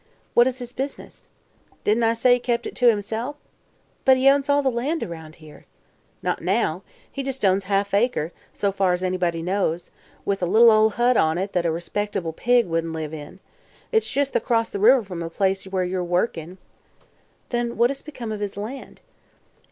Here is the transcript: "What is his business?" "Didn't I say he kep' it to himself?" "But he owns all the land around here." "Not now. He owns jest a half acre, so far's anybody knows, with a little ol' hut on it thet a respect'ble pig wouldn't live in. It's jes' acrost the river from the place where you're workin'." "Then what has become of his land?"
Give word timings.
"What 0.33 0.47
is 0.47 0.57
his 0.57 0.73
business?" 0.73 1.29
"Didn't 1.83 2.01
I 2.01 2.13
say 2.13 2.33
he 2.33 2.39
kep' 2.39 2.65
it 2.65 2.73
to 2.77 2.89
himself?" 2.89 3.35
"But 4.03 4.17
he 4.17 4.27
owns 4.27 4.49
all 4.49 4.63
the 4.63 4.71
land 4.71 5.03
around 5.03 5.35
here." 5.35 5.67
"Not 6.23 6.41
now. 6.41 6.81
He 7.11 7.21
owns 7.23 7.37
jest 7.37 7.65
a 7.65 7.67
half 7.67 7.93
acre, 7.93 8.31
so 8.51 8.71
far's 8.71 9.03
anybody 9.03 9.43
knows, 9.43 9.91
with 10.25 10.41
a 10.41 10.47
little 10.47 10.71
ol' 10.71 10.89
hut 10.89 11.17
on 11.17 11.37
it 11.37 11.51
thet 11.53 11.67
a 11.67 11.71
respect'ble 11.71 12.33
pig 12.33 12.65
wouldn't 12.65 12.93
live 12.93 13.13
in. 13.13 13.41
It's 13.91 14.15
jes' 14.15 14.35
acrost 14.35 14.73
the 14.73 14.79
river 14.79 15.03
from 15.03 15.19
the 15.19 15.29
place 15.29 15.65
where 15.65 15.83
you're 15.85 16.03
workin'." 16.03 16.57
"Then 17.49 17.77
what 17.77 17.91
has 17.91 18.01
become 18.01 18.31
of 18.31 18.39
his 18.39 18.57
land?" 18.57 19.01